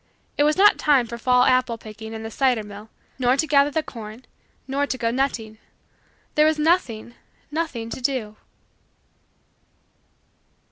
It 0.35 0.45
was 0.45 0.57
not 0.57 0.79
time 0.79 1.05
for 1.05 1.19
fall 1.19 1.43
apple 1.43 1.77
picking 1.77 2.15
and 2.15 2.25
the 2.25 2.31
cider 2.31 2.63
mill, 2.63 2.89
nor 3.19 3.37
to 3.37 3.45
gather 3.45 3.69
the 3.69 3.83
corn, 3.83 4.25
nor 4.67 4.87
to 4.87 4.97
go 4.97 5.11
nutting. 5.11 5.59
There 6.33 6.47
was 6.47 6.57
nothing, 6.57 7.13
nothing, 7.51 7.91
to 7.91 8.01
do. 8.01 8.35